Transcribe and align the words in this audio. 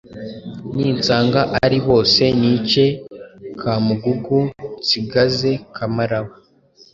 Ninsanga 0.79 1.41
ari 1.65 1.79
bose 1.87 2.23
nice 2.41 2.85
Kamugugu 3.59 4.39
nsigaze 4.81 5.51
Kamaraba 5.75 6.33